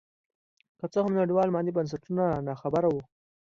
که 0.79 0.85
څه 0.93 0.99
هم 1.03 1.11
نړیوال 1.21 1.49
مالي 1.55 1.71
بنسټونه 1.77 2.25
نا 2.45 2.53
خبره 2.61 2.87
وو. 2.89 3.01